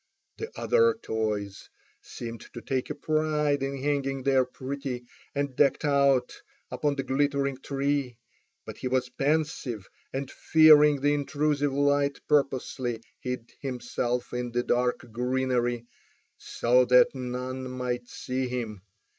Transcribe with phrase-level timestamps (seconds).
[0.39, 1.69] The other toys
[2.01, 7.59] seemed to take a pride in hanging there pretty, and decked out, upon the glittering
[7.59, 8.17] tree,
[8.65, 15.11] but he was pensive, and fearing the intrusive light purposely hid himself in the dark
[15.11, 15.85] greenery,
[16.39, 18.81] so that none might see him.